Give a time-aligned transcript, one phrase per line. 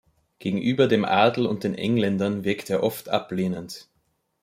[0.39, 3.87] Gegenüber dem Adel und den Engländern wirkt er oft ablehnend.